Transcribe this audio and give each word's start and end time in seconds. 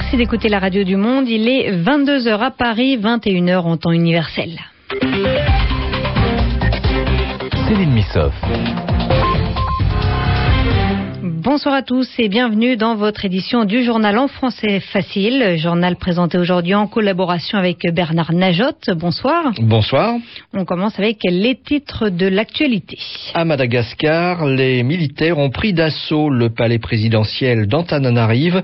Merci 0.00 0.16
d'écouter 0.16 0.48
la 0.48 0.60
radio 0.60 0.84
du 0.84 0.94
monde. 0.96 1.28
Il 1.28 1.48
est 1.48 1.72
22h 1.72 2.38
à 2.38 2.50
Paris, 2.52 2.96
21h 2.96 3.58
en 3.58 3.76
temps 3.76 3.90
universel. 3.90 4.60
Céline 7.66 7.90
Missoff. 7.90 8.32
Bonsoir 11.58 11.74
à 11.74 11.82
tous 11.82 12.08
et 12.20 12.28
bienvenue 12.28 12.76
dans 12.76 12.94
votre 12.94 13.24
édition 13.24 13.64
du 13.64 13.82
journal 13.82 14.16
en 14.16 14.28
français 14.28 14.78
facile, 14.78 15.56
journal 15.56 15.96
présenté 15.96 16.38
aujourd'hui 16.38 16.76
en 16.76 16.86
collaboration 16.86 17.58
avec 17.58 17.78
Bernard 17.92 18.32
Najot. 18.32 18.94
Bonsoir. 18.94 19.52
Bonsoir. 19.60 20.14
On 20.54 20.64
commence 20.64 20.96
avec 21.00 21.18
les 21.28 21.56
titres 21.56 22.10
de 22.10 22.28
l'actualité. 22.28 22.96
À 23.34 23.44
Madagascar, 23.44 24.46
les 24.46 24.84
militaires 24.84 25.38
ont 25.38 25.50
pris 25.50 25.72
d'assaut 25.72 26.30
le 26.30 26.50
palais 26.50 26.78
présidentiel 26.78 27.66
d'Antananarive. 27.66 28.62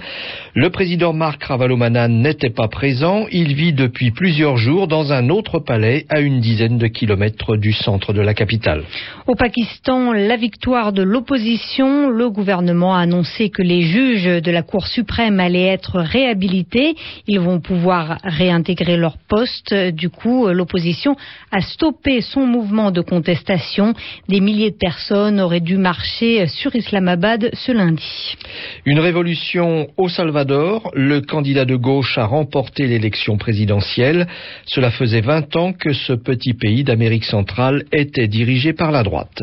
Le 0.55 0.71
président 0.71 1.13
Marc 1.13 1.43
Ravalomanan 1.43 2.21
n'était 2.23 2.51
pas 2.51 2.69
présent. 2.69 3.27
Il 3.33 3.55
vit 3.55 3.73
depuis 3.73 4.13
plusieurs 4.13 4.57
jours 4.57 4.87
dans 4.87 5.13
un 5.13 5.31
autre 5.31 5.59
palais 5.59 6.07
à 6.11 6.21
une 6.21 6.39
dizaine 6.39 6.79
de 6.79 6.87
kilomètres 6.87 7.57
du 7.57 7.73
centre 7.73 8.13
de 8.13 8.21
la 8.21 8.35
capitale. 8.35 8.85
Au 9.27 9.35
Pakistan, 9.35 10.13
la 10.13 10.37
victoire 10.37 10.93
de 10.93 11.03
l'opposition, 11.03 12.09
le 12.09 12.31
gouvernement 12.31 12.84
a 12.93 13.01
annoncé 13.01 13.51
que 13.51 13.63
les 13.63 13.83
juges 13.83 14.43
de 14.43 14.51
la 14.51 14.63
Cour 14.63 14.87
suprême 14.87 15.41
allaient 15.41 15.67
être 15.67 16.01
réhabilités. 16.01 16.95
Ils 17.27 17.41
vont 17.41 17.61
pouvoir 17.61 18.19
réintégrer 18.25 18.97
leur 18.97 19.17
poste. 19.29 19.75
Du 19.75 20.11
coup, 20.11 20.49
l'opposition 20.49 21.17
a 21.51 21.61
stoppé 21.61 22.21
son 22.21 22.47
mouvement 22.47 22.91
de 22.91 23.01
contestation. 23.01 23.95
Des 24.29 24.41
milliers 24.41 24.71
de 24.71 24.77
personnes 24.77 25.41
auraient 25.41 25.61
dû 25.61 25.77
marcher 25.77 26.47
sur 26.47 26.75
Islamabad 26.75 27.51
ce 27.53 27.73
lundi. 27.73 28.37
Une 28.85 28.99
révolution 28.99 29.89
au 29.97 30.09
Salvador. 30.09 30.91
Le 30.95 31.21
candidat 31.21 31.65
de 31.65 31.77
gauche 31.77 32.19
a 32.19 32.27
remporté 32.27 32.87
l'élection 32.87 33.39
présidentielle. 33.39 34.27
Cela 34.67 34.91
faisait 34.91 35.21
20 35.21 35.57
ans 35.57 35.73
que 35.73 35.93
ce 35.93 36.13
petit 36.13 36.55
pays 36.55 36.85
d'Amérique 36.85 37.25
centrale 37.25 37.85
était 37.93 38.29
dirigé 38.29 38.73
par 38.73 38.91
la 38.91 39.03
droite. 39.03 39.43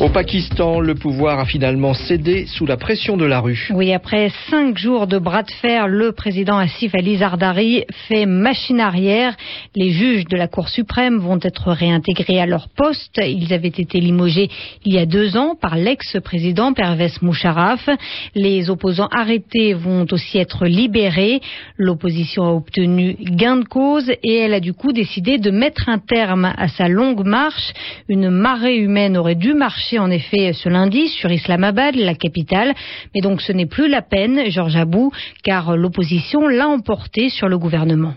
Au 0.00 0.08
Pakistan, 0.08 0.80
le 0.80 0.94
pouvoir 0.94 1.40
a 1.40 1.44
finalement 1.44 1.94
cédé 1.94 2.46
sous 2.46 2.64
la 2.64 2.76
pression 2.76 3.16
de 3.16 3.24
la 3.24 3.40
rue. 3.40 3.68
Oui, 3.74 3.92
après 3.92 4.30
cinq 4.48 4.78
jours 4.78 5.06
de 5.06 5.18
bras 5.18 5.42
de 5.42 5.50
fer, 5.50 5.88
le 5.88 6.12
président 6.12 6.56
Asif 6.56 6.94
Ali 6.94 7.18
Zardari 7.18 7.84
fait 8.08 8.24
machine 8.24 8.80
arrière. 8.80 9.36
Les 9.76 9.90
juges 9.90 10.24
de 10.24 10.36
la 10.36 10.48
Cour 10.48 10.68
suprême 10.68 11.18
vont 11.18 11.38
être 11.42 11.72
réintégrés 11.72 12.40
à 12.40 12.46
leur 12.46 12.68
poste. 12.74 13.20
Ils 13.22 13.52
avaient 13.52 13.68
été 13.68 14.00
limogés 14.00 14.48
il 14.84 14.94
y 14.94 14.98
a 14.98 15.06
deux 15.06 15.36
ans 15.36 15.54
par 15.60 15.76
l'ex-président 15.76 16.72
Pervez 16.72 17.12
Musharraf. 17.20 17.88
Les 18.34 18.70
opposants 18.70 19.08
arrêtés 19.14 19.74
vont 19.74 20.06
aussi 20.12 20.38
être 20.38 20.66
libérés. 20.66 21.40
L'opposition 21.76 22.44
a 22.44 22.52
obtenu 22.52 23.16
gain 23.20 23.56
de 23.56 23.64
cause 23.64 24.10
et 24.22 24.36
elle 24.36 24.54
a 24.54 24.60
du 24.60 24.72
coup 24.72 24.92
décidé 24.92 25.38
de 25.38 25.50
mettre 25.50 25.88
un 25.88 25.98
terme 25.98 26.52
à 26.56 26.68
sa 26.68 26.88
longue 26.88 27.26
marche. 27.26 27.72
Une 28.08 28.30
marée 28.30 28.76
humaine 28.76 29.16
aurait 29.16 29.34
dû 29.34 29.52
marcher 29.52 29.69
en 29.98 30.10
effet 30.10 30.52
ce 30.52 30.68
lundi 30.68 31.08
sur 31.08 31.30
Islamabad, 31.30 31.94
la 31.94 32.14
capitale. 32.14 32.74
Mais 33.14 33.20
donc 33.20 33.40
ce 33.40 33.52
n'est 33.52 33.66
plus 33.66 33.88
la 33.88 34.02
peine, 34.02 34.50
Georges 34.50 34.76
Abou, 34.76 35.12
car 35.42 35.76
l'opposition 35.76 36.48
l'a 36.48 36.68
emporté 36.68 37.28
sur 37.28 37.48
le 37.48 37.58
gouvernement. 37.58 38.14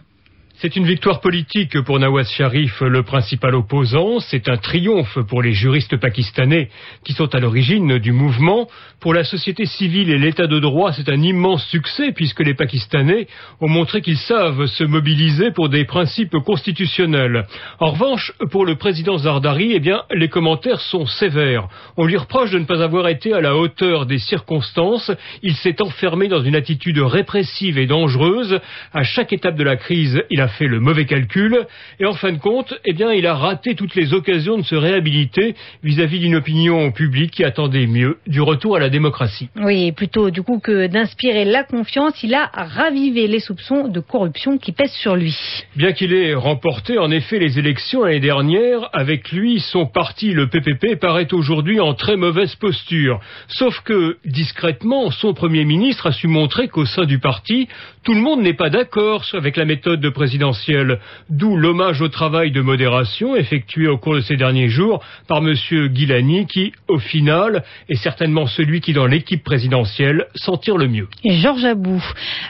C'est 0.57 0.75
une 0.75 0.85
victoire 0.85 1.19
politique 1.19 1.81
pour 1.81 1.99
Nawaz 1.99 2.29
Sharif, 2.29 2.81
le 2.81 3.01
principal 3.03 3.55
opposant. 3.55 4.19
C'est 4.19 4.47
un 4.47 4.57
triomphe 4.57 5.19
pour 5.27 5.41
les 5.41 5.51
juristes 5.51 5.97
pakistanais 5.97 6.69
qui 7.03 7.13
sont 7.13 7.33
à 7.33 7.39
l'origine 7.39 7.97
du 7.97 8.11
mouvement. 8.11 8.67
Pour 9.01 9.13
la 9.13 9.25
société 9.25 9.65
civile 9.65 10.09
et 10.11 10.17
l'état 10.17 10.47
de 10.47 10.59
droit, 10.59 10.93
c'est 10.93 11.09
un 11.09 11.21
immense 11.21 11.65
succès 11.67 12.13
puisque 12.13 12.39
les 12.39 12.53
Pakistanais 12.53 13.27
ont 13.59 13.67
montré 13.67 14.01
qu'ils 14.01 14.17
savent 14.17 14.67
se 14.67 14.83
mobiliser 14.85 15.51
pour 15.51 15.67
des 15.67 15.83
principes 15.83 16.37
constitutionnels. 16.37 17.45
En 17.79 17.91
revanche, 17.91 18.31
pour 18.51 18.65
le 18.65 18.75
président 18.75 19.17
Zardari, 19.17 19.73
eh 19.73 19.81
bien, 19.81 20.03
les 20.11 20.29
commentaires 20.29 20.79
sont 20.79 21.05
sévères. 21.05 21.67
On 21.97 22.05
lui 22.05 22.15
reproche 22.15 22.51
de 22.51 22.59
ne 22.59 22.65
pas 22.65 22.81
avoir 22.81 23.09
été 23.09 23.33
à 23.33 23.41
la 23.41 23.57
hauteur 23.57 24.05
des 24.05 24.19
circonstances. 24.19 25.11
Il 25.41 25.55
s'est 25.55 25.81
enfermé 25.81 26.29
dans 26.29 26.41
une 26.41 26.55
attitude 26.55 26.99
répressive 26.99 27.77
et 27.77 27.87
dangereuse. 27.87 28.61
À 28.93 29.03
chaque 29.03 29.33
étape 29.33 29.57
de 29.57 29.63
la 29.63 29.75
crise, 29.75 30.23
il 30.29 30.39
a 30.39 30.42
fait 30.47 30.67
le 30.67 30.79
mauvais 30.79 31.05
calcul 31.05 31.65
et 31.99 32.05
en 32.05 32.13
fin 32.13 32.31
de 32.31 32.37
compte, 32.37 32.73
eh 32.85 32.93
bien, 32.93 33.11
il 33.11 33.25
a 33.27 33.35
raté 33.35 33.75
toutes 33.75 33.95
les 33.95 34.13
occasions 34.13 34.57
de 34.57 34.63
se 34.63 34.75
réhabiliter 34.75 35.55
vis-à-vis 35.83 36.19
d'une 36.19 36.35
opinion 36.35 36.91
publique 36.91 37.31
qui 37.31 37.43
attendait 37.43 37.87
mieux 37.87 38.17
du 38.27 38.41
retour 38.41 38.75
à 38.75 38.79
la 38.79 38.89
démocratie. 38.89 39.49
Oui, 39.55 39.91
plutôt 39.91 40.29
du 40.29 40.41
coup 40.41 40.59
que 40.59 40.87
d'inspirer 40.87 41.45
la 41.45 41.63
confiance, 41.63 42.21
il 42.23 42.33
a 42.33 42.49
ravivé 42.53 43.27
les 43.27 43.39
soupçons 43.39 43.87
de 43.87 43.99
corruption 43.99 44.57
qui 44.57 44.71
pèsent 44.71 44.93
sur 44.93 45.15
lui. 45.15 45.35
Bien 45.75 45.91
qu'il 45.91 46.13
ait 46.13 46.33
remporté 46.33 46.97
en 46.97 47.11
effet 47.11 47.39
les 47.39 47.59
élections 47.59 48.03
l'année 48.03 48.19
dernière, 48.19 48.89
avec 48.93 49.31
lui, 49.31 49.59
son 49.59 49.85
parti, 49.85 50.33
le 50.33 50.47
PPP, 50.47 50.99
paraît 50.99 51.33
aujourd'hui 51.33 51.79
en 51.79 51.93
très 51.93 52.17
mauvaise 52.17 52.55
posture. 52.55 53.19
Sauf 53.47 53.79
que, 53.81 54.17
discrètement, 54.25 55.11
son 55.11 55.33
Premier 55.33 55.65
ministre 55.65 56.07
a 56.07 56.11
su 56.11 56.27
montrer 56.27 56.67
qu'au 56.67 56.85
sein 56.85 57.05
du 57.05 57.19
parti, 57.19 57.67
tout 58.03 58.13
le 58.13 58.21
monde 58.21 58.41
n'est 58.41 58.53
pas 58.53 58.69
d'accord 58.69 59.23
avec 59.33 59.57
la 59.57 59.65
méthode 59.65 60.01
de 60.01 60.09
présidentielle, 60.33 60.99
d'où 61.29 61.55
l'hommage 61.55 62.01
au 62.01 62.07
travail 62.07 62.51
de 62.51 62.59
modération 62.59 63.35
effectué 63.35 63.87
au 63.87 63.99
cours 63.99 64.15
de 64.15 64.21
ces 64.21 64.35
derniers 64.35 64.67
jours 64.67 64.99
par 65.27 65.45
M. 65.45 65.53
Guilani, 65.89 66.47
qui, 66.47 66.71
au 66.87 66.97
final, 66.97 67.63
est 67.87 68.01
certainement 68.01 68.47
celui 68.47 68.81
qui, 68.81 68.93
dans 68.93 69.05
l'équipe 69.05 69.43
présidentielle, 69.43 70.25
s'en 70.33 70.57
tire 70.57 70.77
le 70.77 70.87
mieux. 70.87 71.07
Et 71.23 71.33
Georges 71.33 71.65
Abou. 71.65 72.03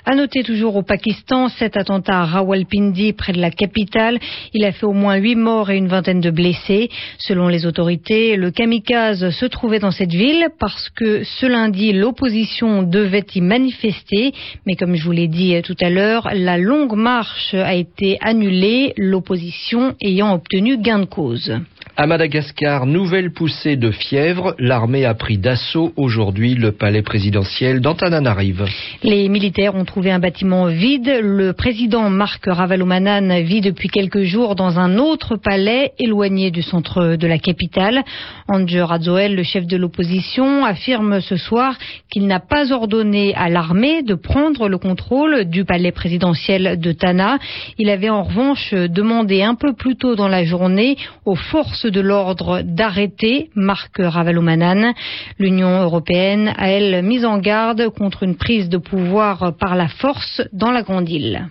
À 0.06 0.16
noter 0.16 0.44
toujours 0.44 0.78
au 0.78 0.84
Pakistan, 0.84 1.50
cet 1.50 1.76
attentat 1.76 2.22
à 2.22 2.26
Rawalpindi, 2.26 3.12
près 3.12 3.34
de 3.34 3.42
la 3.42 3.52
capitale. 3.52 4.18
Il 4.54 4.64
a 4.64 4.72
fait 4.72 4.86
au 4.86 4.94
moins 4.94 5.18
huit 5.18 5.36
morts 5.36 5.70
et 5.70 5.78
une 5.78 5.90
vingtaine 5.90 6.22
de 6.22 6.32
blessés. 6.32 6.90
Selon 7.18 7.50
les 7.50 7.66
autorités, 7.66 8.38
le 8.38 8.52
kamikaze 8.52 9.30
se 9.30 9.46
trouvait 9.46 9.80
dans 9.80 9.92
cette 9.92 10.14
ville 10.14 10.48
parce 10.58 10.90
que 10.90 11.24
ce 11.26 11.46
lundi, 11.48 11.92
l'opposition 11.92 12.82
devait 12.84 13.26
y 13.36 13.42
manifester. 13.42 14.32
Mais 14.66 14.76
comme 14.76 14.96
je 14.96 15.04
vous 15.04 15.12
l'ai 15.12 15.28
dit 15.28 15.62
tout 15.64 15.78
à 15.82 15.90
l'heure, 15.90 16.30
la 16.34 16.58
longue 16.58 16.94
marche 16.96 17.54
a 17.54 17.73
été 17.76 18.18
annulée, 18.22 18.94
l'opposition 18.98 19.96
ayant 20.02 20.34
obtenu 20.34 20.78
gain 20.78 21.00
de 21.00 21.06
cause. 21.06 21.54
À 21.96 22.08
Madagascar, 22.08 22.88
nouvelle 22.88 23.32
poussée 23.32 23.76
de 23.76 23.92
fièvre. 23.92 24.56
L'armée 24.58 25.06
a 25.06 25.14
pris 25.14 25.38
d'assaut 25.38 25.94
aujourd'hui 25.96 26.56
le 26.56 26.72
palais 26.72 27.04
présidentiel 27.04 27.82
d'Antananarive. 27.82 28.66
Les 29.04 29.30
militaires 29.30 29.76
ont 29.76 29.86
trouvé 29.86 30.10
un 30.10 30.18
bâtiment 30.18 30.66
vide. 30.66 31.20
Le 31.22 31.54
président 31.54 32.10
Marc 32.10 32.46
Ravalomanan 32.48 33.44
vit 33.44 33.62
depuis 33.62 33.90
quelques 33.90 34.24
jours 34.24 34.56
dans 34.56 34.80
un 34.80 34.98
autre 34.98 35.36
palais 35.36 35.92
éloigné 36.00 36.50
du 36.50 36.64
centre 36.64 37.16
de 37.16 37.28
la 37.28 37.38
capitale. 37.38 38.02
Andrzej 38.48 38.82
Radzoel, 38.82 39.36
le 39.36 39.44
chef 39.44 39.68
de 39.68 39.78
l'opposition, 39.78 40.66
affirme 40.66 41.22
ce 41.22 41.38
soir 41.38 41.78
qu'il 42.12 42.26
n'a 42.26 42.40
pas 42.40 42.72
ordonné 42.72 43.36
à 43.36 43.50
l'armée 43.50 44.02
de 44.02 44.16
prendre 44.16 44.68
le 44.68 44.80
contrôle 44.80 45.46
du 45.46 45.64
palais 45.64 45.92
présidentiel 45.92 46.80
de 46.80 46.92
Tana. 46.92 47.38
Il 47.78 47.92
avait 47.92 48.10
en 48.10 48.24
revanche 48.24 48.74
demandé 48.74 49.44
un 49.44 49.54
peu 49.54 49.74
plus 49.74 49.96
tôt 49.96 50.16
dans 50.16 50.28
la 50.28 50.44
journée 50.44 50.98
aux 51.26 51.36
forces 51.36 51.73
de 51.82 52.00
l'ordre 52.00 52.62
d'arrêter 52.62 53.50
Marc 53.56 53.98
Ravalomanan. 53.98 54.94
L'Union 55.40 55.82
européenne 55.82 56.54
a, 56.58 56.70
elle, 56.70 57.04
mis 57.04 57.26
en 57.26 57.40
garde 57.40 57.90
contre 57.90 58.24
une 58.24 58.36
prise 58.36 58.70
de 58.70 58.78
pouvoir 58.78 59.54
par 59.60 59.76
la 59.76 59.88
force 59.88 60.42
dans 60.54 60.72
la 60.72 60.84
Grande 60.84 61.10
Île. 61.10 61.48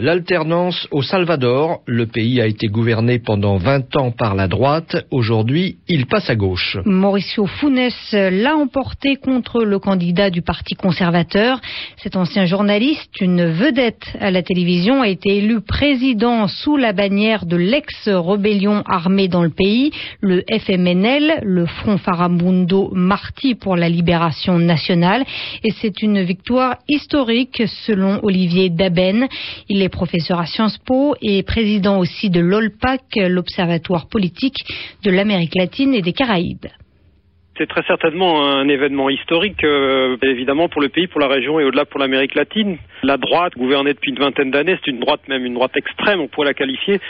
L'alternance 0.00 0.88
au 0.92 1.02
Salvador, 1.02 1.82
le 1.84 2.06
pays 2.06 2.40
a 2.40 2.46
été 2.46 2.68
gouverné 2.68 3.18
pendant 3.18 3.58
20 3.58 3.96
ans 3.96 4.12
par 4.12 4.34
la 4.34 4.48
droite. 4.48 4.96
Aujourd'hui, 5.10 5.76
il 5.88 6.06
passe 6.06 6.30
à 6.30 6.36
gauche. 6.36 6.78
Mauricio 6.86 7.44
Funes 7.44 7.90
l'a 8.12 8.56
emporté 8.56 9.16
contre 9.16 9.62
le 9.62 9.78
candidat 9.78 10.30
du 10.30 10.40
Parti 10.40 10.74
conservateur. 10.74 11.60
Cet 11.98 12.16
ancien 12.16 12.46
journaliste, 12.46 13.20
une 13.20 13.44
vedette 13.44 14.06
à 14.20 14.30
la 14.30 14.42
télévision, 14.42 15.02
a 15.02 15.08
été 15.08 15.36
élu 15.36 15.60
président 15.60 16.48
sous 16.48 16.78
la 16.78 16.94
bannière 16.94 17.44
de 17.44 17.56
l'ex-rébellion 17.56 18.82
armée 18.86 19.28
dans 19.28 19.42
le 19.42 19.50
pays, 19.50 19.90
le 20.22 20.44
FMNL, 20.50 21.40
le 21.42 21.66
Front 21.66 21.98
Farabundo 21.98 22.90
Marti 22.94 23.54
pour 23.54 23.76
la 23.76 23.90
libération 23.90 24.58
nationale. 24.58 25.26
Et 25.62 25.72
c'est 25.72 26.00
une 26.00 26.22
victoire 26.22 26.76
historique 26.88 27.64
selon 27.84 28.20
Olivier 28.22 28.70
Daben. 28.70 29.28
Il 29.68 29.82
est 29.82 29.89
professeur 29.90 30.40
à 30.40 30.46
Sciences 30.46 30.78
Po 30.78 31.14
et 31.20 31.42
président 31.42 31.98
aussi 31.98 32.30
de 32.30 32.40
l'OLPAC, 32.40 33.02
l'Observatoire 33.16 34.08
politique 34.08 34.64
de 35.04 35.10
l'Amérique 35.10 35.54
latine 35.54 35.94
et 35.94 36.02
des 36.02 36.12
Caraïbes. 36.12 36.66
C'est 37.58 37.66
très 37.66 37.82
certainement 37.82 38.42
un 38.42 38.66
événement 38.68 39.10
historique, 39.10 39.62
euh, 39.64 40.16
évidemment 40.22 40.70
pour 40.70 40.80
le 40.80 40.88
pays, 40.88 41.08
pour 41.08 41.20
la 41.20 41.28
région 41.28 41.60
et 41.60 41.64
au-delà 41.64 41.84
pour 41.84 42.00
l'Amérique 42.00 42.34
latine. 42.34 42.78
La 43.02 43.18
droite, 43.18 43.52
gouvernée 43.54 43.92
depuis 43.92 44.12
une 44.12 44.18
vingtaine 44.18 44.50
d'années, 44.50 44.78
c'est 44.82 44.90
une 44.90 45.00
droite 45.00 45.20
même 45.28 45.44
une 45.44 45.52
droite 45.52 45.76
extrême, 45.76 46.20
on 46.20 46.28
pourrait 46.28 46.46
la 46.46 46.54
qualifier, 46.54 47.00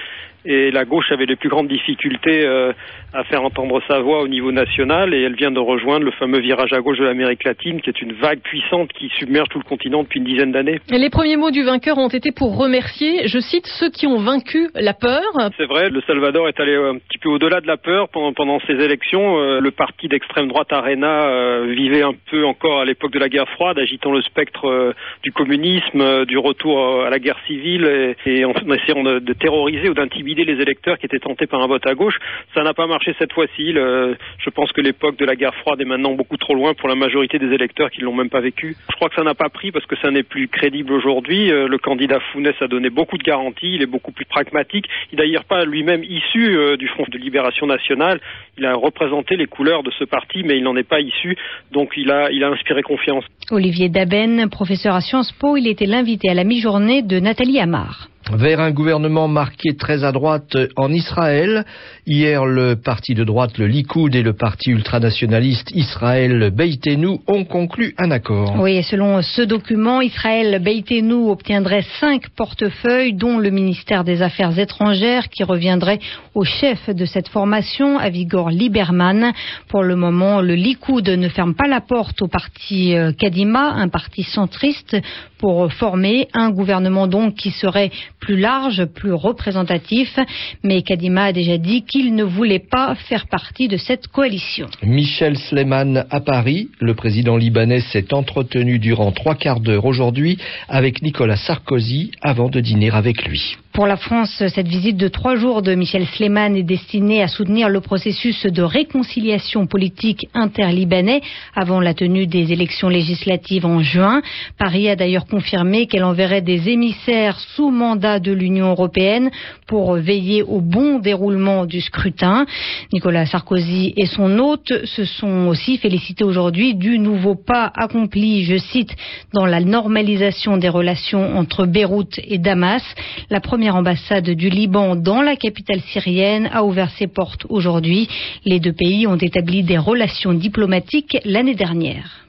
et 0.45 0.71
la 0.71 0.85
gauche 0.85 1.11
avait 1.13 1.27
les 1.27 1.37
plus 1.37 1.49
grandes 1.49 1.69
difficultés 1.69 2.47
euh, 2.47 2.73
à 3.13 3.25
faire 3.25 3.43
entendre 3.43 3.83
sa 3.87 4.01
voix 4.01 4.23
au 4.23 4.29
niveau 4.29 4.53
national 4.53 5.13
et 5.13 5.23
elle 5.23 5.35
vient 5.35 5.51
de 5.51 5.59
rejoindre 5.59 6.05
le 6.05 6.13
fameux 6.13 6.41
virage 6.41 6.73
à 6.73 6.81
gauche 6.81 6.99
de 6.99 7.05
l'Amérique 7.05 7.45
latine 7.45 7.81
qui 7.81 7.91
est 7.91 8.01
une 8.01 8.13
vague 8.13 8.41
puissante 8.41 8.93
qui 8.93 9.09
submerge 9.19 9.49
tout 9.51 9.59
le 9.59 9.65
continent 9.65 10.03
depuis 10.03 10.19
une 10.21 10.27
dizaine 10.27 10.53
d'années. 10.53 10.81
Les 10.91 11.11
premiers 11.11 11.37
mots 11.37 11.51
du 11.51 11.63
vainqueur 11.63 11.99
ont 11.99 12.09
été 12.09 12.33
pour 12.33 12.57
remercier, 12.57 13.27
je 13.27 13.39
cite, 13.39 13.67
ceux 13.67 13.91
qui 13.91 14.07
ont 14.07 14.19
vaincu 14.19 14.69
la 14.75 14.95
peur. 14.95 15.23
C'est 15.57 15.67
vrai, 15.67 15.91
le 15.91 16.01
Salvador 16.07 16.49
est 16.49 16.59
allé 16.59 16.75
un 16.75 16.97
petit 16.97 17.19
peu 17.19 17.29
au-delà 17.29 17.61
de 17.61 17.67
la 17.67 17.77
peur 17.77 18.09
pendant, 18.09 18.33
pendant 18.33 18.61
ces 18.61 18.75
élections. 18.75 19.39
Euh, 19.39 19.61
le 19.61 19.71
parti 19.71 20.09
d'extrême 20.09 20.49
droite 20.49 20.73
Arena 20.73 21.27
euh, 21.27 21.75
vivait 21.77 22.03
un 22.03 22.15
peu 22.31 22.45
encore 22.47 22.81
à 22.81 22.85
l'époque 22.85 23.13
de 23.13 23.19
la 23.19 23.29
guerre 23.29 23.49
froide, 23.51 23.79
agitant 23.79 24.13
le 24.13 24.23
spectre 24.23 24.67
euh, 24.67 24.93
du 25.23 25.33
communisme, 25.33 26.25
du 26.25 26.39
retour 26.39 27.05
à 27.05 27.11
la 27.11 27.19
guerre 27.19 27.39
civile 27.47 28.17
et, 28.25 28.31
et 28.31 28.45
en, 28.45 28.53
essayant 28.53 29.03
de, 29.03 29.19
de 29.19 29.33
terroriser 29.33 29.89
ou 29.89 29.95
d'intimider 29.95 30.30
les 30.35 30.61
électeurs 30.61 30.99
qui 30.99 31.07
étaient 31.07 31.19
tentés 31.19 31.47
par 31.47 31.63
un 31.63 31.67
vote 31.67 31.87
à 31.87 31.95
gauche. 31.95 32.19
Ça 32.55 32.63
n'a 32.63 32.75
pas 32.75 32.87
marché 32.87 33.15
cette 33.19 33.33
fois-ci. 33.33 33.73
Je 33.73 34.51
pense 34.51 34.73
que 34.73 34.81
l'époque 34.81 35.17
de 35.17 35.25
la 35.25 35.37
guerre 35.37 35.55
froide 35.57 35.81
est 35.81 35.85
maintenant 35.85 36.13
beaucoup 36.13 36.37
trop 36.37 36.55
loin 36.55 36.75
pour 36.75 36.89
la 36.89 36.95
majorité 36.95 37.39
des 37.39 37.53
électeurs 37.53 37.91
qui 37.91 38.01
ne 38.01 38.07
l'ont 38.07 38.15
même 38.15 38.31
pas 38.31 38.41
vécu. 38.41 38.77
Je 38.91 38.97
crois 38.97 39.09
que 39.09 39.15
ça 39.15 39.23
n'a 39.23 39.35
pas 39.35 39.49
pris 39.49 39.73
parce 39.73 39.87
que 39.87 39.97
ça 39.97 40.11
n'est 40.11 40.23
plus 40.23 40.49
crédible 40.49 40.93
aujourd'hui. 40.93 41.49
Le 41.49 41.79
candidat 41.79 42.21
Founès 42.33 42.55
a 42.61 42.67
donné 42.67 42.91
beaucoup 42.91 43.19
de 43.19 43.23
garanties, 43.23 43.75
il 43.75 43.83
est 43.83 43.87
beaucoup 43.87 44.13
plus 44.13 44.25
pragmatique. 44.25 44.87
Il 45.13 45.19
n'est 45.19 45.25
d'ailleurs 45.25 45.45
pas 45.45 45.65
lui-même 45.65 46.05
issu 46.05 46.77
du 46.79 46.89
Front 46.89 47.05
de 47.09 47.19
Libération 47.19 47.67
Nationale. 47.67 48.21
Il 48.59 48.67
a 48.67 48.75
représenté 48.75 49.37
les 49.37 49.47
couleurs 49.47 49.83
de 49.83 49.91
ce 49.99 50.05
parti, 50.05 50.43
mais 50.43 50.57
il 50.57 50.63
n'en 50.63 50.77
est 50.77 50.89
pas 50.89 51.01
issu. 51.01 51.37
Donc 51.73 51.93
il 51.97 52.11
a, 52.11 52.31
il 52.31 52.45
a 52.45 52.49
inspiré 52.49 52.83
confiance. 52.83 53.25
Olivier 53.51 53.89
Daben, 53.89 54.49
professeur 54.51 54.95
à 54.95 55.01
Sciences 55.01 55.33
Po, 55.33 55.57
il 55.57 55.67
était 55.67 55.87
l'invité 55.87 56.29
à 56.29 56.35
la 56.35 56.45
mi-journée 56.45 57.03
de 57.03 57.19
Nathalie 57.21 57.61
Amar 57.61 58.10
vers 58.33 58.61
un 58.61 58.71
gouvernement 58.71 59.29
marqué 59.29 59.75
très 59.77 60.05
à 60.05 60.13
droite 60.13 60.57
en 60.77 60.93
Israël. 60.93 61.65
Hier, 62.07 62.45
le 62.45 62.77
parti 62.77 63.15
de 63.15 63.25
droite, 63.25 63.59
le 63.59 63.67
Likoud, 63.67 64.15
et 64.15 64.23
le 64.23 64.35
parti 64.35 64.71
ultranationaliste 64.71 65.71
Israël 65.75 66.51
Beitenu 66.55 67.19
ont 67.27 67.45
conclu 67.45 67.95
un 67.99 68.11
accord. 68.11 68.57
Oui, 68.61 68.77
et 68.77 68.83
selon 68.83 69.23
ce 69.23 69.43
document, 69.43 70.01
Israël 70.01 70.61
Beitenu 70.63 71.31
obtiendrait 71.31 71.85
cinq 71.99 72.29
portefeuilles, 72.31 73.15
dont 73.15 73.39
le 73.39 73.51
ministère 73.51 74.05
des 74.05 74.23
Affaires 74.23 74.59
étrangères, 74.59 75.29
qui 75.29 75.43
reviendrait 75.43 76.01
au 76.35 76.45
chef 76.45 76.89
de 76.91 77.05
cette 77.05 77.29
formation, 77.29 77.99
Avigor 77.99 78.51
Lieberman. 78.51 79.33
Pour 79.69 79.83
le 79.83 79.97
moment, 79.97 80.41
le 80.41 80.55
Likoud 80.55 81.09
ne 81.09 81.29
ferme 81.29 81.55
pas 81.55 81.69
la 81.69 81.81
porte 81.81 82.23
au 82.23 82.29
parti 82.29 82.95
euh, 82.95 83.13
Kadima, 83.13 83.73
un 83.73 83.89
parti 83.89 84.23
centriste, 84.23 84.97
pour 85.39 85.73
former 85.73 86.29
un 86.35 86.51
gouvernement 86.51 87.07
donc 87.07 87.35
qui 87.35 87.51
serait 87.51 87.91
plus 88.21 88.39
large, 88.39 88.85
plus 88.85 89.13
représentatif. 89.13 90.19
Mais 90.63 90.83
Kadima 90.83 91.25
a 91.25 91.33
déjà 91.33 91.59
dit 91.59 91.83
qu'il 91.83 92.15
ne 92.15 92.25
voulait 92.25 92.59
pas 92.71 92.95
faire 92.95 93.27
partie 93.27 93.69
de 93.69 93.77
cette 93.77 94.09
coalition. 94.09 94.67
Michel 94.83 95.37
Sleiman 95.37 96.07
à 96.11 96.21
Paris. 96.21 96.69
Le 96.81 96.95
président 96.95 97.37
libanais 97.37 97.81
s'est 97.81 98.13
entretenu 98.15 98.79
durant 98.79 99.13
trois 99.13 99.35
quarts 99.35 99.61
d'heure 99.61 99.85
aujourd'hui 99.85 100.39
avec 100.69 101.03
Nicolas 101.03 101.37
Sarkozy 101.37 102.13
avant 102.23 102.49
de 102.49 102.61
dîner 102.61 102.91
avec 102.91 103.25
lui. 103.27 103.57
Pour 103.73 103.87
la 103.87 103.97
France, 103.97 104.43
cette 104.49 104.67
visite 104.67 104.97
de 104.97 105.07
trois 105.07 105.37
jours 105.37 105.63
de 105.63 105.75
Michel 105.75 106.05
Sleiman 106.07 106.57
est 106.57 106.65
destinée 106.65 107.23
à 107.23 107.29
soutenir 107.29 107.69
le 107.69 107.81
processus 107.81 108.45
de 108.45 108.63
réconciliation 108.63 109.69
politique 109.69 110.27
interlibanais 110.35 111.21
avant 111.55 111.81
la 111.81 111.95
tenue 111.95 112.27
des 112.27 112.53
élections 112.53 112.89
législatives 112.89 113.65
en 113.65 113.81
juin. 113.81 114.23
Paris 114.59 114.89
a 114.89 114.97
d'ailleurs 114.97 115.27
confirmé 115.27 115.87
qu'elle 115.87 116.03
enverrait 116.03 116.43
des 116.43 116.69
émissaires 116.69 117.39
sous 117.55 117.71
mandat 117.71 118.10
de 118.19 118.33
l'Union 118.33 118.71
européenne 118.71 119.31
pour 119.67 119.95
veiller 119.95 120.43
au 120.43 120.61
bon 120.61 120.99
déroulement 120.99 121.67
du 121.67 121.81
scrutin. 121.81 122.47
Nicolas 122.93 123.27
Sarkozy 123.27 123.95
et 123.97 124.07
son 124.07 124.39
hôte 124.39 124.73
se 124.85 125.05
sont 125.05 125.49
aussi 125.49 125.79
félicités 125.79 126.25
aujourd'hui 126.25 126.75
du 126.75 126.99
nouveau 126.99 127.35
pas 127.35 127.71
accompli, 127.77 128.45
je 128.45 128.57
cite, 128.57 128.95
dans 129.33 129.47
la 129.47 129.61
normalisation 129.61 130.57
des 130.57 130.69
relations 130.69 131.37
entre 131.37 131.67
Beyrouth 131.67 132.19
et 132.25 132.39
Damas. 132.39 132.83
La 133.31 133.41
première 133.41 133.77
ambassade 133.77 134.31
du 134.31 134.49
Liban 134.49 134.97
dans 134.97 135.23
la 135.23 135.37
capitale 135.37 135.81
syrienne 135.93 136.51
a 136.53 136.65
ouvert 136.65 136.91
ses 136.91 137.07
portes 137.07 137.47
aujourd'hui. 137.49 138.09
Les 138.45 138.61
deux 138.61 138.73
pays 138.73 139.07
ont 139.07 139.17
établi 139.17 139.63
des 139.63 139.79
relations 139.79 140.33
diplomatiques 140.33 141.19
l'année 141.25 141.55
dernière. 141.55 142.27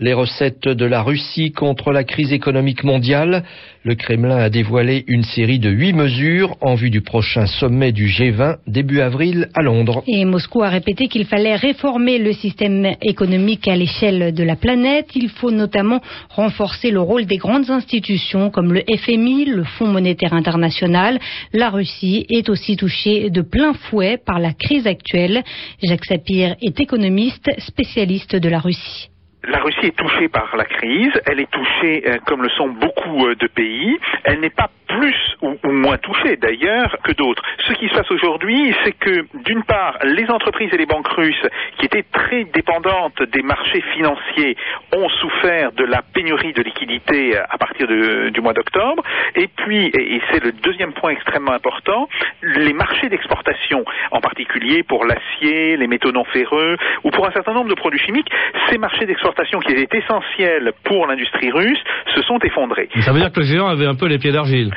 Les 0.00 0.12
recettes 0.12 0.68
de 0.68 0.84
la 0.84 1.02
Russie 1.02 1.52
contre 1.52 1.92
la 1.92 2.04
crise 2.04 2.32
économique 2.32 2.84
mondiale. 2.84 3.44
Le 3.82 3.94
Kremlin 3.94 4.36
a 4.36 4.50
dévoilé 4.50 5.04
une 5.06 5.22
série 5.22 5.58
de 5.58 5.70
huit 5.70 5.92
mesures 5.92 6.56
en 6.60 6.74
vue 6.74 6.90
du 6.90 7.00
prochain 7.00 7.46
sommet 7.46 7.92
du 7.92 8.06
G20 8.06 8.58
début 8.66 9.00
avril 9.00 9.48
à 9.54 9.62
Londres. 9.62 10.02
Et 10.06 10.24
Moscou 10.24 10.62
a 10.62 10.68
répété 10.68 11.08
qu'il 11.08 11.24
fallait 11.24 11.56
réformer 11.56 12.18
le 12.18 12.32
système 12.32 12.94
économique 13.02 13.66
à 13.66 13.76
l'échelle 13.76 14.34
de 14.34 14.42
la 14.44 14.56
planète. 14.56 15.08
Il 15.14 15.28
faut 15.28 15.50
notamment 15.50 16.00
renforcer 16.28 16.90
le 16.90 17.00
rôle 17.00 17.26
des 17.26 17.38
grandes 17.38 17.70
institutions 17.70 18.50
comme 18.50 18.72
le 18.72 18.82
FMI, 18.82 19.46
le 19.46 19.64
Fonds 19.64 19.86
monétaire 19.88 20.34
international. 20.34 21.18
La 21.52 21.70
Russie 21.70 22.26
est 22.28 22.48
aussi 22.48 22.76
touchée 22.76 23.30
de 23.30 23.42
plein 23.42 23.74
fouet 23.74 24.18
par 24.18 24.38
la 24.38 24.52
crise 24.52 24.86
actuelle. 24.86 25.42
Jacques 25.82 26.04
Sapir 26.04 26.56
est 26.60 26.78
économiste, 26.80 27.50
spécialiste 27.58 28.36
de 28.36 28.48
la 28.48 28.58
Russie 28.58 29.08
la 29.44 29.58
Russie 29.60 29.86
est 29.86 29.96
touchée 29.96 30.28
par 30.28 30.56
la 30.56 30.64
crise, 30.64 31.12
elle 31.26 31.40
est 31.40 31.50
touchée 31.50 32.02
euh, 32.06 32.18
comme 32.26 32.42
le 32.42 32.48
sont 32.50 32.68
beaucoup 32.68 33.26
euh, 33.26 33.36
de 33.36 33.46
pays, 33.46 33.96
elle 34.24 34.40
n'est 34.40 34.50
pas 34.50 34.68
plus 34.88 35.36
ou, 35.42 35.56
moins 35.70 35.98
touchée 35.98 36.36
d'ailleurs 36.36 36.96
que 37.04 37.12
d'autres. 37.12 37.42
Ce 37.68 37.74
qui 37.74 37.88
se 37.88 37.94
passe 37.94 38.10
aujourd'hui, 38.10 38.74
c'est 38.84 38.92
que 38.92 39.26
d'une 39.44 39.62
part, 39.62 39.98
les 40.02 40.28
entreprises 40.30 40.70
et 40.72 40.76
les 40.76 40.86
banques 40.86 41.08
russes, 41.08 41.46
qui 41.78 41.86
étaient 41.86 42.04
très 42.10 42.44
dépendantes 42.44 43.22
des 43.22 43.42
marchés 43.42 43.82
financiers, 43.94 44.56
ont 44.96 45.08
souffert 45.08 45.72
de 45.72 45.84
la 45.84 46.02
pénurie 46.02 46.52
de 46.52 46.62
liquidités 46.62 47.36
euh, 47.36 47.42
à 47.48 47.58
partir 47.58 47.86
du 47.86 48.40
mois 48.40 48.54
d'octobre, 48.54 49.04
et 49.36 49.46
puis, 49.46 49.86
et 49.86 50.20
c'est 50.32 50.42
le 50.42 50.52
deuxième 50.52 50.92
point 50.94 51.10
extrêmement 51.10 51.52
important, 51.52 52.08
les 52.42 52.72
marchés 52.72 53.08
d'exportation, 53.08 53.84
en 54.10 54.20
particulier 54.20 54.82
pour 54.82 55.04
l'acier, 55.04 55.76
les 55.76 55.86
métaux 55.86 56.12
non 56.12 56.24
ferreux, 56.24 56.76
ou 57.04 57.10
pour 57.10 57.26
un 57.26 57.32
certain 57.32 57.52
nombre 57.52 57.68
de 57.68 57.74
produits 57.74 58.00
chimiques, 58.00 58.30
ces 58.68 58.78
marchés 58.78 59.06
d'exportation 59.06 59.27
qui 59.64 59.72
étaient 59.72 59.98
essentielles 59.98 60.72
pour 60.84 61.06
l'industrie 61.06 61.50
russe 61.50 61.78
se 62.14 62.22
sont 62.22 62.38
effondrées. 62.40 62.88
Ça 63.00 63.12
veut 63.12 63.20
dire 63.20 63.32
que 63.32 63.40
le 63.40 63.46
géant 63.46 63.68
avait 63.68 63.86
un 63.86 63.94
peu 63.94 64.06
les 64.06 64.18
pieds 64.18 64.32
d'argile 64.32 64.70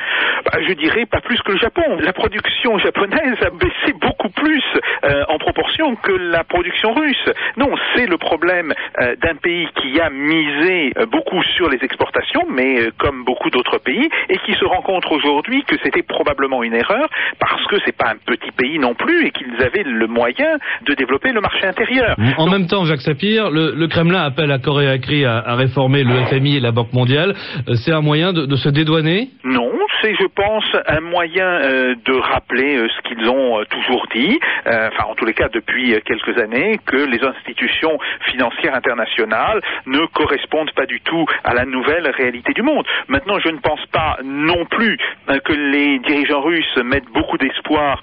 bah, 0.44 0.58
Je 0.66 0.72
dirais 0.74 1.06
pas 1.06 1.20
plus 1.20 1.40
que 1.42 1.52
le 1.52 1.58
Japon. 1.58 1.98
La 2.00 2.12
production 2.12 2.78
japonaise 2.78 3.36
a 3.42 3.50
baissé 3.50 3.94
beaucoup 4.00 4.30
plus 4.30 4.62
euh, 5.04 5.24
en 5.28 5.38
proportion 5.38 5.96
que 5.96 6.12
la 6.12 6.44
production 6.44 6.94
russe. 6.94 7.28
Non, 7.56 7.70
c'est 7.94 8.06
le 8.06 8.18
problème 8.18 8.72
euh, 9.00 9.16
d'un 9.16 9.34
pays 9.34 9.68
qui 9.80 10.00
a 10.00 10.10
misé 10.10 10.92
euh, 10.96 11.06
beaucoup 11.06 11.42
sur 11.56 11.68
les 11.68 11.78
exportations, 11.82 12.46
mais 12.50 12.90
comme 12.98 13.24
beaucoup 13.24 13.50
d'autres 13.50 13.78
pays, 13.78 14.08
et 14.28 14.38
qui 14.38 14.54
se 14.54 14.64
rend 14.64 14.82
compte 14.82 15.04
aujourd'hui 15.10 15.64
que 15.64 15.76
c'était 15.82 16.02
probablement 16.02 16.62
une 16.62 16.74
erreur 16.74 17.08
parce 17.38 17.66
que 17.66 17.76
c'est 17.84 17.96
pas 17.96 18.10
un 18.10 18.16
petit 18.24 18.50
pays 18.52 18.78
non 18.78 18.94
plus 18.94 19.26
et 19.26 19.30
qu'ils 19.30 19.62
avaient 19.62 19.84
le 19.84 20.06
moyen 20.06 20.58
de 20.86 20.94
développer 20.94 21.32
le 21.32 21.40
marché 21.40 21.66
intérieur. 21.66 22.16
En 22.38 22.48
même 22.48 22.66
temps, 22.66 22.84
Jacques 22.84 23.00
Sapir, 23.00 23.50
le, 23.50 23.74
le 23.74 23.88
Kremlin 23.88 24.22
appelle 24.22 24.41
la 24.46 24.58
Corée 24.58 24.88
a 24.88 24.94
écrit 24.94 25.24
à, 25.24 25.54
réformer 25.54 26.04
le 26.04 26.24
FMI 26.26 26.56
et 26.56 26.60
la 26.60 26.72
Banque 26.72 26.92
mondiale. 26.92 27.34
Euh, 27.68 27.74
c'est 27.84 27.92
un 27.92 28.00
moyen 28.00 28.32
de, 28.32 28.56
se 28.56 28.68
dédouaner? 28.68 29.28
Non, 29.44 29.70
c'est, 30.00 30.14
je 30.14 30.26
pense, 30.26 30.64
un 30.86 31.00
moyen 31.00 31.46
euh, 31.46 31.94
de 32.04 32.12
rappeler 32.12 32.76
euh, 32.76 32.88
ce 32.88 33.08
qu'ils 33.08 33.28
ont 33.28 33.62
toujours 33.70 34.06
dit, 34.14 34.38
enfin 34.66 35.04
en 35.08 35.14
tous 35.14 35.24
les 35.24 35.34
cas 35.34 35.48
depuis 35.48 35.94
quelques 36.04 36.38
années, 36.38 36.78
que 36.86 36.96
les 36.96 37.22
institutions 37.24 37.98
financières 38.30 38.74
internationales 38.74 39.60
ne 39.86 40.06
correspondent 40.06 40.72
pas 40.72 40.86
du 40.86 41.00
tout 41.00 41.24
à 41.44 41.54
la 41.54 41.64
nouvelle 41.64 42.08
réalité 42.10 42.52
du 42.52 42.62
monde. 42.62 42.86
Maintenant, 43.08 43.38
je 43.38 43.48
ne 43.48 43.58
pense 43.58 43.84
pas 43.92 44.18
non 44.24 44.64
plus 44.66 44.96
que 45.44 45.52
les 45.52 45.98
dirigeants 46.00 46.40
russes 46.40 46.76
mettent 46.84 47.10
beaucoup 47.12 47.38
d'espoir 47.38 48.00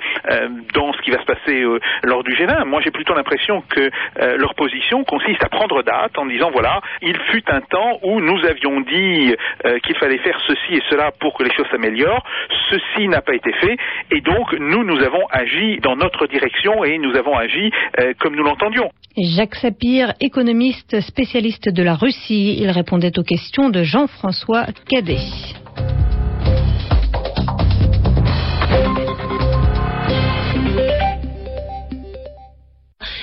dans 0.74 0.94
ce 0.94 1.02
qui 1.02 1.12
va 1.12 1.20
se 1.20 1.26
passer 1.26 1.64
lors 2.04 2.24
du 2.24 2.34
G20. 2.34 2.66
Moi, 2.66 2.82
j'ai 2.84 2.92
plutôt 2.92 3.14
l'impression 3.14 3.64
que 3.70 3.90
leur 4.38 4.56
position 4.56 5.04
consiste 5.04 5.44
à 5.44 5.50
prendre 5.50 5.84
date 5.84 6.18
en 6.18 6.29
disant 6.30 6.50
voilà, 6.52 6.82
il 7.02 7.18
fut 7.32 7.44
un 7.50 7.62
temps 7.62 8.00
où 8.04 8.22
nous 8.22 8.46
avions 8.46 8.82
dit 8.82 9.36
euh, 9.66 9.80
qu'il 9.80 9.96
fallait 9.98 10.20
faire 10.20 10.40
ceci 10.48 10.76
et 10.76 10.82
cela 10.90 11.12
pour 11.20 11.38
que 11.38 11.44
les 11.44 11.52
choses 11.52 11.68
s'améliorent. 11.72 12.24
Ceci 12.70 13.08
n'a 13.08 13.22
pas 13.22 13.36
été 13.36 13.52
fait 13.54 13.78
et 14.12 14.22
donc 14.22 14.54
nous, 14.54 14.84
nous 14.84 15.02
avons 15.04 15.26
agi 15.32 15.80
dans 15.82 15.96
notre 15.96 16.28
direction 16.28 16.84
et 16.84 16.98
nous 16.98 17.16
avons 17.16 17.36
agi 17.38 17.72
euh, 18.00 18.14
comme 18.20 18.36
nous 18.36 18.44
l'entendions. 18.44 18.90
Jacques 19.18 19.56
Sapir, 19.56 20.14
économiste 20.22 21.02
spécialiste 21.02 21.70
de 21.70 21.84
la 21.84 21.96
Russie, 21.96 22.58
il 22.60 22.70
répondait 22.70 23.18
aux 23.18 23.24
questions 23.24 23.70
de 23.70 23.84
Jean-François 23.84 24.68
Cadet. 24.88 25.18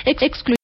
Exclu 0.05 0.56